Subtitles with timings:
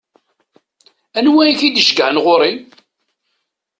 [1.17, 2.53] Anwa i k-id-iceggɛen ɣur-i?